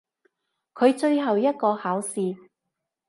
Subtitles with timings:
[0.73, 2.35] 佢最後一個考試！